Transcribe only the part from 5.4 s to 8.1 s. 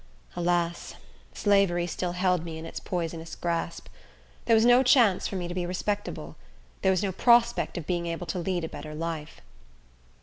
to be respectable. There was no prospect of being